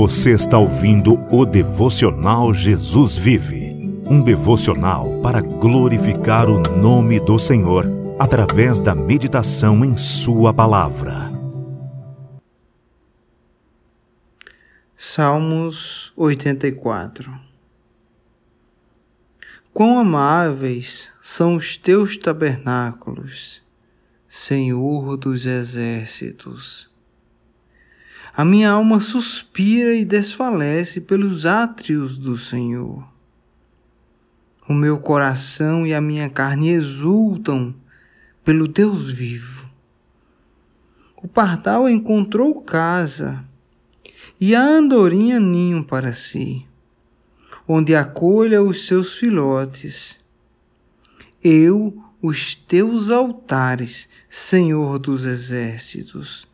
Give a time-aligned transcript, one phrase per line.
[0.00, 7.84] Você está ouvindo o devocional Jesus Vive, um devocional para glorificar o nome do Senhor
[8.18, 11.30] através da meditação em Sua palavra.
[14.96, 17.38] Salmos 84
[19.74, 23.60] Quão amáveis são os teus tabernáculos,
[24.26, 26.89] Senhor dos exércitos!
[28.40, 33.06] A minha alma suspira e desfalece pelos átrios do Senhor.
[34.66, 37.74] O meu coração e a minha carne exultam
[38.42, 39.68] pelo Deus vivo.
[41.22, 43.44] O pardal encontrou casa
[44.40, 46.66] e a andorinha ninho para si,
[47.68, 50.18] onde acolha os seus filhotes.
[51.44, 56.48] Eu, os teus altares, Senhor dos exércitos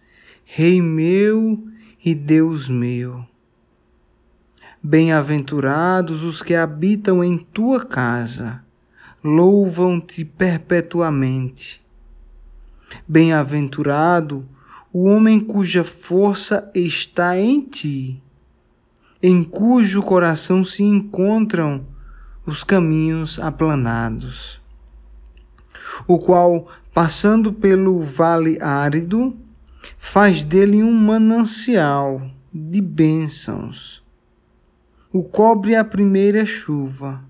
[0.48, 1.68] Rei meu
[2.06, 3.26] e Deus meu.
[4.80, 8.62] Bem-aventurados os que habitam em tua casa,
[9.24, 11.84] louvam-te perpetuamente.
[13.08, 14.48] Bem-aventurado
[14.92, 18.22] o homem cuja força está em ti,
[19.20, 21.84] em cujo coração se encontram
[22.46, 24.60] os caminhos aplanados,
[26.06, 29.36] o qual, passando pelo vale árido,
[29.98, 34.02] faz dele um manancial de bênçãos.
[35.12, 37.22] O cobre a primeira chuva.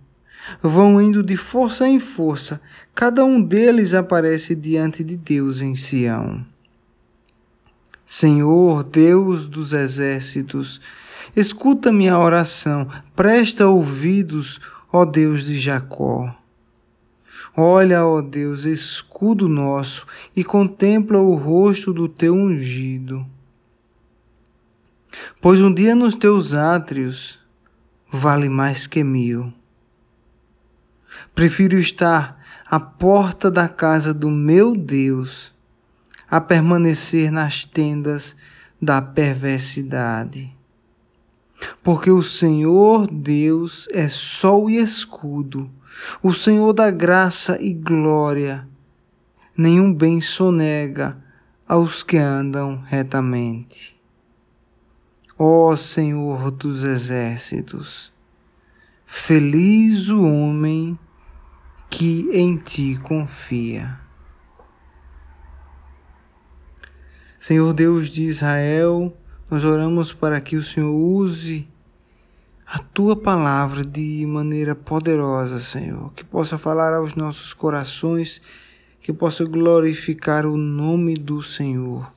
[0.62, 2.60] Vão indo de força em força,
[2.94, 6.46] cada um deles aparece diante de Deus em Sião.
[8.06, 10.80] Senhor, Deus dos exércitos,
[11.34, 14.60] escuta minha oração, presta ouvidos,
[14.92, 16.32] ó Deus de Jacó.
[17.58, 23.26] Olha, ó Deus, escudo nosso, e contempla o rosto do teu ungido.
[25.40, 27.38] Pois um dia nos teus átrios
[28.12, 29.50] vale mais que mil.
[31.34, 35.50] Prefiro estar à porta da casa do meu Deus
[36.30, 38.36] a permanecer nas tendas
[38.82, 40.54] da perversidade.
[41.82, 45.70] Porque o Senhor Deus é sol e escudo
[46.22, 48.68] o Senhor da graça e glória,
[49.56, 51.16] nenhum bem sonega
[51.66, 53.96] aos que andam retamente.
[55.38, 58.12] Ó Senhor dos exércitos,
[59.04, 60.98] feliz o homem
[61.90, 64.00] que em ti confia.
[67.38, 69.16] Senhor Deus de Israel,
[69.50, 71.68] nós oramos para que o Senhor use
[72.66, 78.42] a tua palavra de maneira poderosa, Senhor, que possa falar aos nossos corações,
[79.00, 82.12] que possa glorificar o nome do Senhor.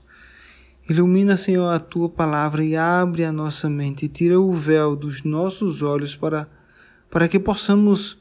[0.90, 5.84] Ilumina, Senhor, a tua palavra e abre a nossa mente, tira o véu dos nossos
[5.84, 6.50] olhos para,
[7.12, 8.18] para que possamos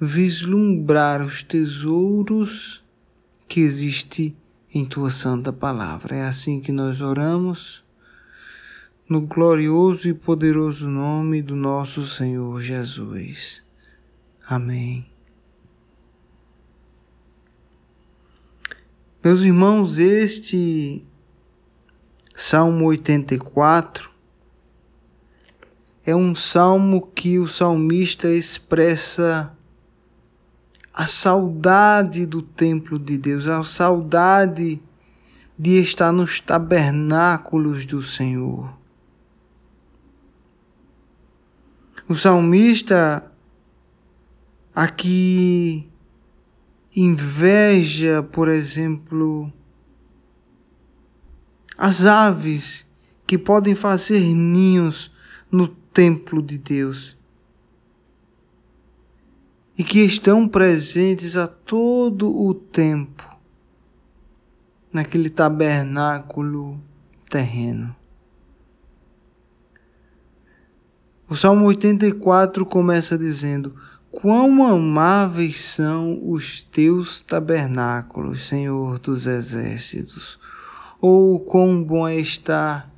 [0.00, 2.82] vislumbrar os tesouros
[3.46, 4.34] que existem
[4.74, 6.16] em tua santa palavra.
[6.16, 7.81] É assim que nós oramos
[9.12, 13.62] no glorioso e poderoso nome do nosso Senhor Jesus.
[14.48, 15.06] Amém.
[19.22, 21.04] Meus irmãos, este
[22.34, 24.10] Salmo 84
[26.06, 29.54] é um salmo que o salmista expressa
[30.94, 34.80] a saudade do templo de Deus, a saudade
[35.58, 38.80] de estar nos tabernáculos do Senhor.
[42.08, 43.30] O salmista
[44.74, 45.88] aqui
[46.94, 49.52] inveja, por exemplo,
[51.76, 52.86] as aves
[53.26, 55.12] que podem fazer ninhos
[55.50, 57.16] no templo de Deus
[59.76, 63.28] e que estão presentes a todo o tempo
[64.92, 66.78] naquele tabernáculo
[67.28, 67.96] terreno.
[71.32, 73.74] O Salmo 84 começa dizendo:
[74.10, 80.38] Quão amáveis são os teus tabernáculos, Senhor dos exércitos!
[81.00, 82.92] Ou quão bom é estar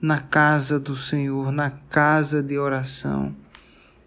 [0.00, 3.32] na casa do Senhor, na casa de oração,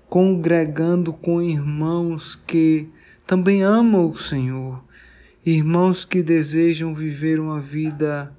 [0.10, 2.89] congregando com irmãos que
[3.25, 4.83] também amam o Senhor,
[5.45, 8.36] irmãos que desejam viver uma vida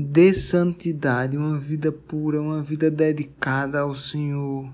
[0.00, 4.68] de santidade, uma vida pura, uma vida dedicada ao Senhor.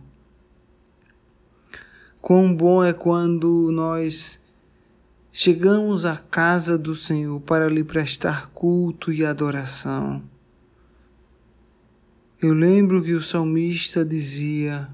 [2.20, 4.40] Quão bom é quando nós
[5.38, 10.22] chegamos à casa do Senhor para lhe prestar culto e adoração.
[12.40, 14.88] Eu lembro que o salmista dizia: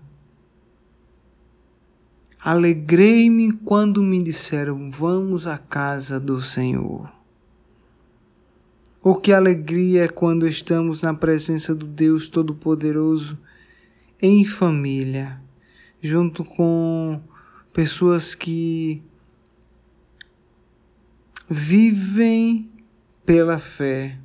[2.41, 7.22] Alegrei-me quando me disseram: Vamos à casa do Senhor.
[9.05, 13.37] Oh, que alegria é quando estamos na presença do Deus Todo-Poderoso,
[14.21, 15.43] em família,
[16.01, 17.21] junto com
[17.73, 19.03] pessoas que
[21.51, 22.71] vivem
[23.27, 24.21] pela fé,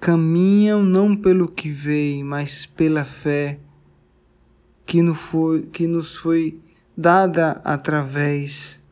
[0.00, 3.60] caminham não pelo que veem, mas pela fé
[4.86, 6.58] que foi, que nos foi
[6.96, 8.82] dada através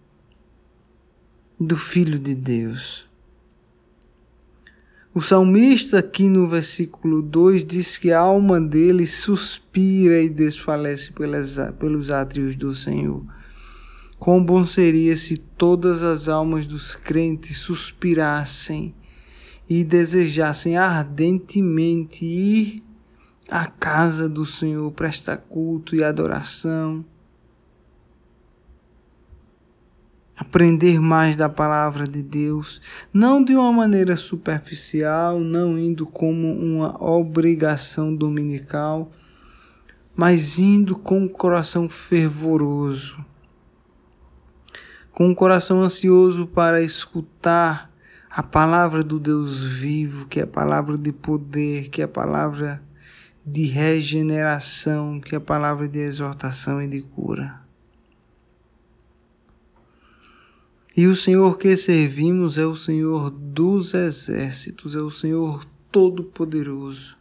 [1.58, 3.13] do Filho de Deus.
[5.16, 11.56] O salmista, aqui no versículo 2, diz que a alma dele suspira e desfalece pelas,
[11.78, 13.24] pelos átrios do Senhor.
[14.18, 18.92] Quão bom seria se todas as almas dos crentes suspirassem
[19.70, 22.82] e desejassem ardentemente ir
[23.48, 27.04] à casa do Senhor, prestar culto e adoração
[30.36, 32.80] aprender mais da palavra de Deus,
[33.12, 39.12] não de uma maneira superficial, não indo como uma obrigação dominical,
[40.16, 43.24] mas indo com um coração fervoroso,
[45.12, 47.90] com um coração ansioso para escutar
[48.28, 52.82] a palavra do Deus vivo, que é a palavra de poder, que é a palavra
[53.46, 57.63] de regeneração, que é a palavra de exortação e de cura.
[60.96, 67.16] E o Senhor que servimos é o Senhor dos exércitos, é o Senhor Todo-Poderoso.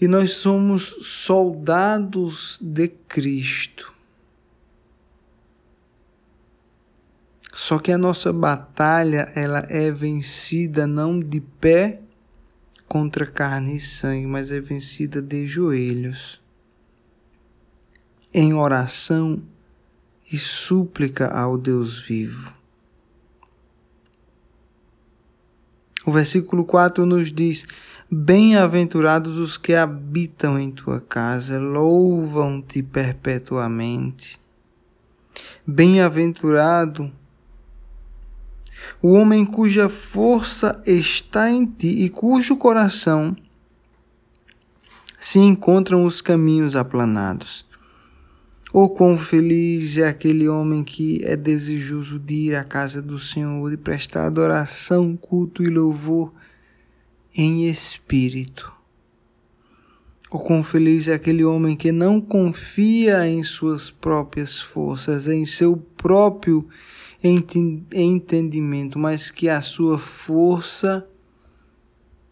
[0.00, 3.92] E nós somos soldados de Cristo.
[7.54, 12.02] Só que a nossa batalha, ela é vencida não de pé
[12.86, 16.42] contra carne e sangue, mas é vencida de joelhos.
[18.34, 19.42] Em oração
[20.30, 22.54] e súplica ao Deus vivo.
[26.04, 27.66] O versículo 4 nos diz:
[28.10, 34.40] Bem-aventurados os que habitam em tua casa, louvam-te perpetuamente.
[35.66, 37.12] Bem-aventurado
[39.02, 43.36] o homem cuja força está em ti e cujo coração
[45.20, 47.66] se encontram os caminhos aplanados.
[48.72, 53.72] Oh, quão feliz é aquele homem que é desejoso de ir à casa do Senhor
[53.72, 56.32] e prestar adoração, culto e louvor
[57.34, 58.72] em espírito.
[60.30, 65.76] Oh, quão feliz é aquele homem que não confia em suas próprias forças, em seu
[65.76, 66.68] próprio
[67.92, 71.06] entendimento, mas que a sua força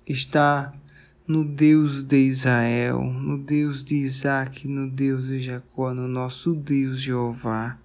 [0.06, 0.72] está
[1.26, 7.00] no Deus de Israel, no Deus de Isaac, no Deus de Jacó, no nosso Deus
[7.00, 7.78] Jeová.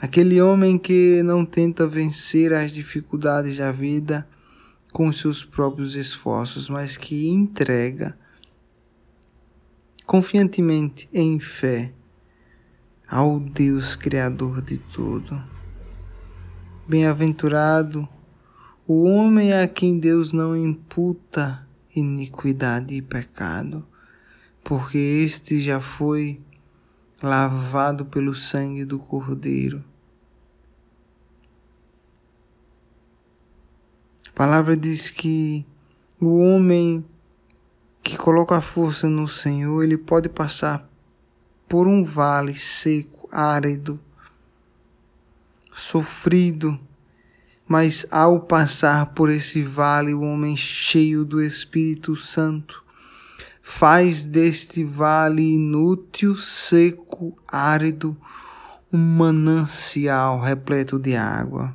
[0.00, 4.28] Aquele homem que não tenta vencer as dificuldades da vida
[4.92, 8.16] com seus próprios esforços, mas que entrega
[10.06, 11.92] confiantemente em fé
[13.08, 15.42] ao Deus Criador de tudo.
[16.86, 18.08] Bem-aventurado
[18.86, 21.65] o homem a quem Deus não imputa
[21.96, 23.86] iniquidade e pecado,
[24.62, 26.40] porque este já foi
[27.22, 29.82] lavado pelo sangue do Cordeiro.
[34.28, 35.64] A palavra diz que
[36.20, 37.04] o homem
[38.02, 40.88] que coloca a força no Senhor, ele pode passar
[41.66, 43.98] por um vale seco, árido,
[45.72, 46.78] sofrido,
[47.66, 52.84] mas ao passar por esse vale, o homem cheio do Espírito Santo
[53.60, 58.16] faz deste vale inútil, seco, árido,
[58.92, 61.74] um manancial repleto de água.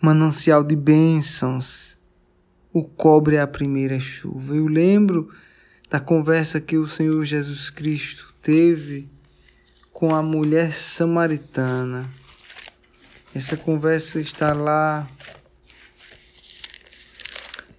[0.00, 1.96] Manancial de bênçãos,
[2.72, 4.56] o cobre a primeira chuva.
[4.56, 5.30] Eu lembro
[5.88, 9.08] da conversa que o Senhor Jesus Cristo teve
[9.92, 12.04] com a mulher samaritana
[13.34, 15.08] essa conversa está lá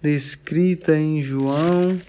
[0.01, 2.00] descrita em João,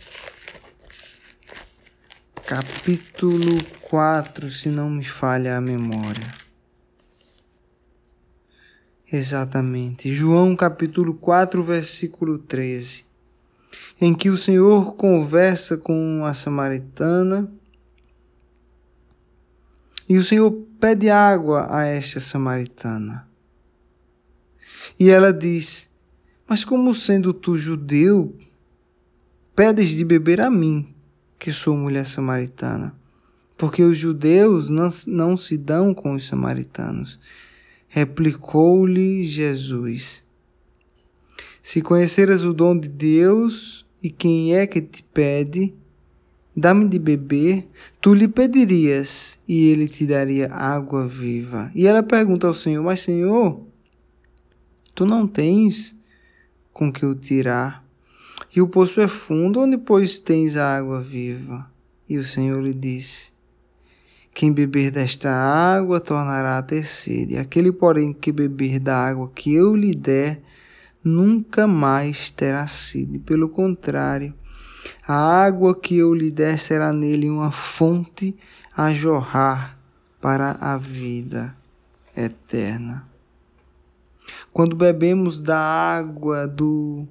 [2.45, 6.31] capítulo 4, se não me falha a memória.
[9.11, 10.13] Exatamente.
[10.13, 13.07] João capítulo 4, versículo 13.
[13.99, 17.51] Em que o Senhor conversa com a samaritana
[20.09, 23.27] e o Senhor pede água a esta samaritana.
[24.99, 25.91] E ela diz:
[26.49, 28.35] Mas como sendo tu judeu,
[29.55, 30.89] pedes de beber a mim,
[31.39, 32.95] que sou mulher samaritana?
[33.57, 37.19] Porque os judeus não, não se dão com os samaritanos.
[37.89, 40.25] Replicou-lhe Jesus:
[41.63, 45.75] Se conheceras o dom de Deus e quem é que te pede,
[46.55, 47.67] dá-me de beber,
[48.01, 51.71] tu lhe pedirias e ele te daria água viva.
[51.75, 53.67] E ela pergunta ao Senhor: Mas, Senhor,
[54.97, 55.95] tu não tens
[56.73, 57.85] com que o tirar,
[58.55, 61.71] e o poço é fundo, onde pois tens a água viva?
[62.09, 63.31] E o Senhor lhe disse:
[64.37, 67.39] quem beber desta água tornará a ter sede.
[67.39, 70.43] Aquele, porém, que beber da água que eu lhe der,
[71.03, 73.19] nunca mais terá sede.
[73.19, 74.35] Pelo contrário,
[75.09, 78.37] a água que eu lhe der será nele uma fonte
[78.77, 79.79] a jorrar
[80.21, 81.57] para a vida
[82.15, 83.16] eterna.
[84.53, 87.07] Quando bebemos da água do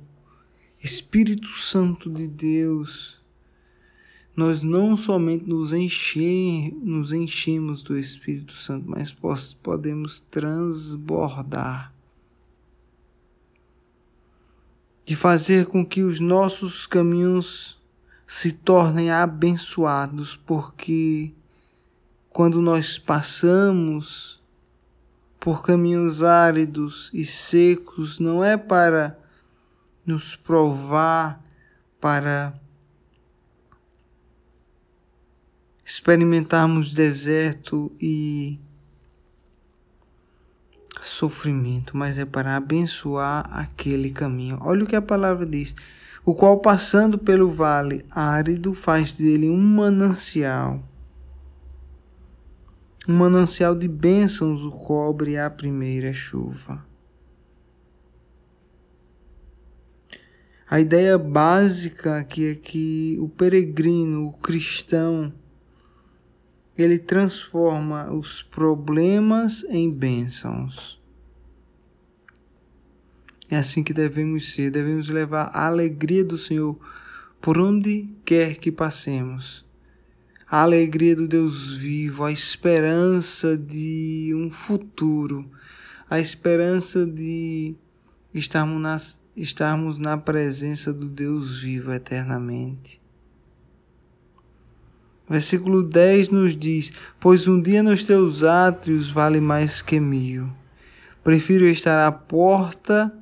[0.84, 3.20] Espírito Santo de Deus,
[4.36, 9.16] nós não somente nos, encher, nos enchemos do Espírito Santo, mas
[9.62, 11.94] podemos transbordar.
[15.08, 17.80] E fazer com que os nossos caminhos
[18.28, 21.32] se tornem abençoados, porque
[22.30, 24.44] quando nós passamos
[25.46, 29.16] por caminhos áridos e secos, não é para
[30.04, 31.40] nos provar,
[32.02, 32.60] para
[35.86, 38.60] experimentarmos deserto e
[41.04, 44.58] sofrimento, mas é para abençoar aquele caminho.
[44.62, 45.76] Olha o que a palavra diz:
[46.26, 50.84] o qual passando pelo vale árido faz dele um manancial.
[53.08, 56.84] Um manancial de bênçãos o cobre a primeira chuva.
[60.68, 65.32] A ideia básica aqui é que o peregrino, o cristão,
[66.78, 71.00] ele transforma os problemas em bênçãos.
[73.50, 76.78] É assim que devemos ser, devemos levar a alegria do Senhor
[77.40, 79.65] por onde quer que passemos.
[80.56, 85.52] A alegria do Deus vivo, a esperança de um futuro,
[86.10, 87.76] a esperança de
[88.34, 93.02] estarmos, nas, estarmos na presença do Deus vivo eternamente.
[95.30, 100.50] Versículo 10 nos diz: Pois um dia nos teus átrios vale mais que mil.
[101.22, 103.14] Prefiro estar à porta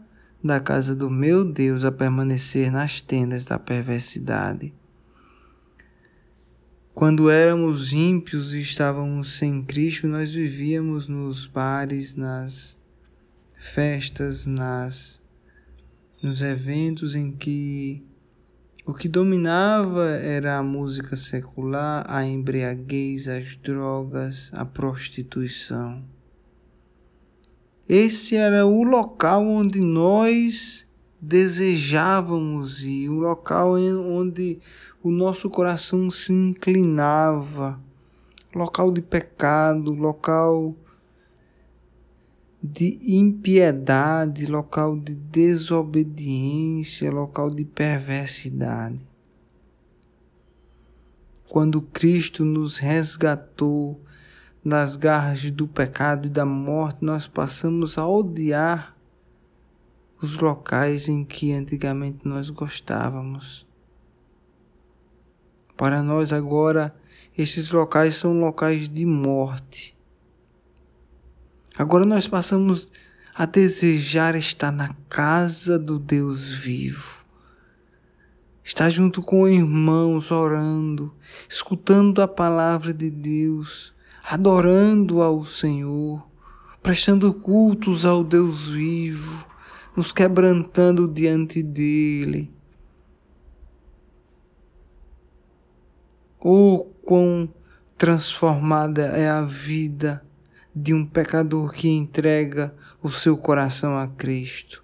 [0.43, 4.71] da casa do meu Deus a permanecer nas tendas da perversidade.
[6.93, 12.77] Quando éramos ímpios e estávamos sem Cristo, nós vivíamos nos bares, nas
[13.57, 15.19] festas, nas
[16.21, 18.03] nos eventos em que
[18.85, 26.03] o que dominava era a música secular, a embriaguez, as drogas, a prostituição.
[27.89, 30.82] Esse era o local onde nós
[31.23, 34.59] desejávamos ir, o local onde
[35.01, 37.79] o nosso coração se inclinava,
[38.53, 40.75] local de pecado, local
[42.61, 48.99] de impiedade, local de desobediência, local de perversidade.
[51.47, 54.01] Quando Cristo nos resgatou
[54.65, 58.92] das garras do pecado e da morte, nós passamos a odiar
[60.23, 63.67] os locais em que antigamente nós gostávamos.
[65.75, 66.95] Para nós agora,
[67.37, 69.93] esses locais são locais de morte
[71.75, 72.91] Agora nós passamos
[73.33, 77.25] a desejar estar na casa do Deus vivo.
[78.63, 81.11] Estar junto com irmãos orando,
[81.49, 83.91] escutando a palavra de Deus,
[84.23, 86.23] adorando ao Senhor,
[86.83, 89.43] prestando cultos ao Deus vivo,
[89.95, 92.51] nos quebrantando diante dele.
[96.39, 97.53] Oh, quão
[97.97, 100.25] transformada é a vida
[100.75, 104.83] de um pecador que entrega o seu coração a Cristo.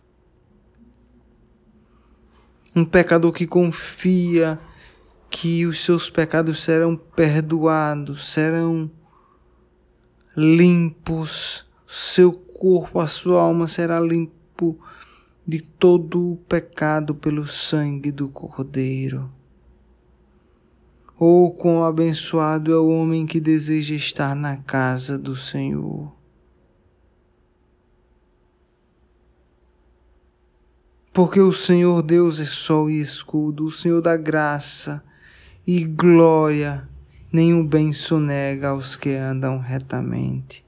[2.76, 4.60] Um pecador que confia
[5.30, 8.90] que os seus pecados serão perdoados, serão
[10.36, 14.80] limpos, seu corpo, a sua alma será limpo
[15.50, 19.32] de todo o pecado pelo sangue do Cordeiro.
[21.18, 26.14] Oh, quão abençoado é o homem que deseja estar na casa do Senhor.
[31.12, 35.04] Porque o Senhor Deus é sol e escudo, o Senhor da graça
[35.66, 36.88] e glória,
[37.34, 40.64] nenhum bem sonega aos que andam retamente.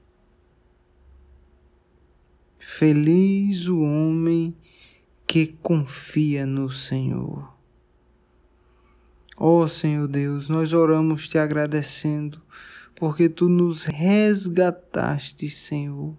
[2.58, 4.56] Feliz o homem
[5.32, 7.56] que confia no Senhor.
[9.34, 12.38] Ó oh, Senhor Deus, nós oramos te agradecendo,
[12.94, 16.14] porque tu nos resgataste, Senhor.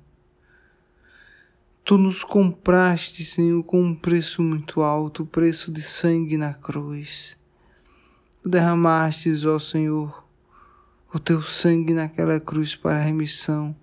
[1.85, 7.37] Tu nos compraste, Senhor, com um preço muito alto, o preço de sangue na cruz.
[8.41, 10.27] Tu derramastes, ó Senhor,
[11.13, 13.75] o teu sangue naquela cruz para a remissão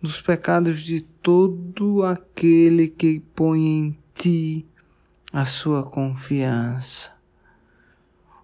[0.00, 4.66] dos pecados de todo aquele que põe em ti
[5.30, 7.10] a sua confiança.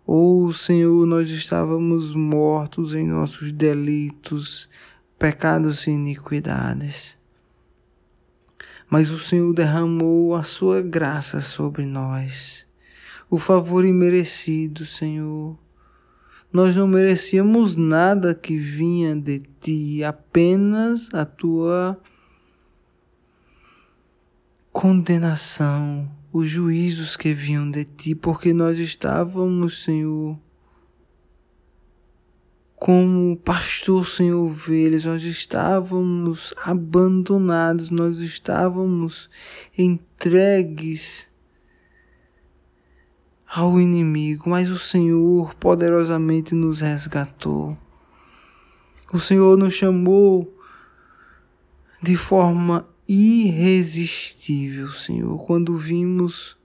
[0.06, 4.68] Oh Senhor, nós estávamos mortos em nossos delitos,
[5.18, 7.16] pecados e iniquidades.
[8.90, 12.68] Mas o Senhor derramou a sua graça sobre nós,
[13.30, 15.58] o favor imerecido, Senhor
[16.52, 21.96] nós não merecíamos nada que vinha de ti, apenas a tua
[24.72, 30.38] condenação, os juízos que vinham de ti, porque nós estávamos, Senhor,
[32.76, 39.28] como pastor sem ovelhas, nós estávamos abandonados, nós estávamos
[39.76, 41.28] entregues
[43.46, 47.76] ao inimigo, mas o Senhor poderosamente nos resgatou.
[49.12, 50.56] O Senhor nos chamou
[52.00, 56.56] de forma irresistível, Senhor, quando vimos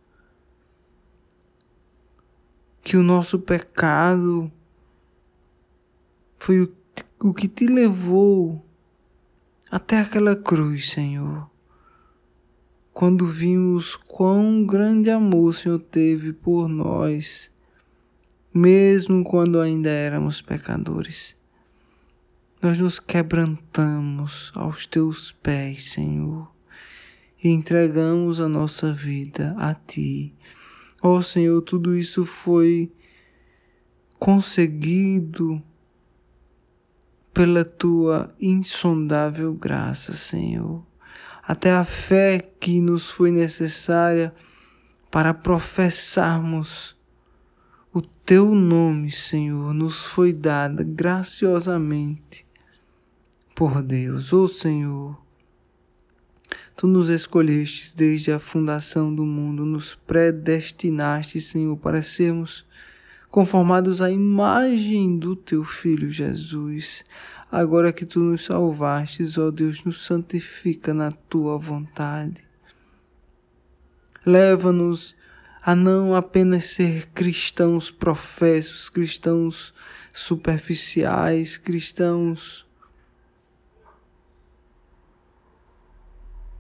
[2.84, 4.52] que o nosso pecado
[6.38, 6.72] foi
[7.20, 8.64] o que te levou
[9.72, 11.50] até aquela cruz, Senhor
[12.96, 17.52] quando vimos quão grande amor o Senhor teve por nós,
[18.54, 21.36] mesmo quando ainda éramos pecadores.
[22.62, 26.52] Nós nos quebrantamos aos teus pés, Senhor,
[27.44, 30.34] e entregamos a nossa vida a ti.
[31.02, 32.92] Ó oh, Senhor, tudo isso foi
[34.18, 35.62] conseguido
[37.34, 40.84] pela tua insondável graça, Senhor
[41.48, 44.34] até a fé que nos foi necessária
[45.12, 46.96] para professarmos
[47.94, 52.45] o teu nome, Senhor, nos foi dada graciosamente
[53.56, 54.32] por Deus.
[54.32, 55.18] Ó oh, Senhor,
[56.76, 62.64] tu nos escolhestes desde a fundação do mundo, nos predestinaste, Senhor, para sermos
[63.32, 67.04] conformados à imagem do teu Filho Jesus
[67.52, 72.44] Agora que tu nos salvastes, ó Deus, nos santifica na tua vontade.
[74.26, 75.16] Leva-nos
[75.62, 79.74] a não apenas ser cristãos professos, cristãos
[80.12, 82.65] superficiais, cristãos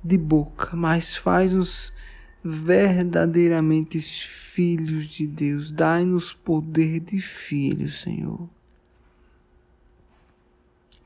[0.05, 1.91] de boca, mas faz-nos
[2.43, 5.71] verdadeiramente filhos de Deus.
[5.71, 8.49] Dai-nos poder de filhos, Senhor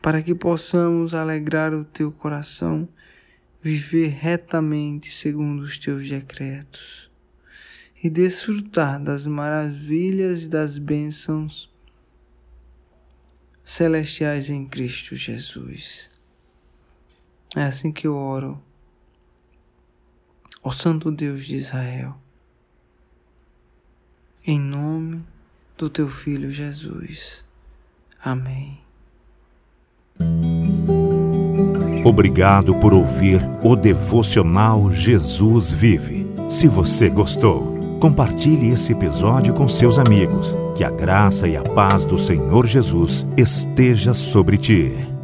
[0.02, 2.88] para que possamos alegrar o teu coração,
[3.62, 7.12] viver retamente segundo os teus decretos
[8.02, 11.70] e desfrutar das maravilhas e das bênçãos
[13.64, 16.10] celestiais em Cristo Jesus.
[17.56, 18.64] É assim que eu oro,
[20.64, 22.16] ó Santo Deus de Israel,
[24.46, 25.24] em nome
[25.78, 27.46] do teu Filho Jesus.
[28.24, 28.80] Amém.
[32.04, 36.26] Obrigado por ouvir o devocional Jesus Vive.
[36.50, 40.56] Se você gostou, compartilhe esse episódio com seus amigos.
[40.76, 45.19] Que a graça e a paz do Senhor Jesus esteja sobre ti.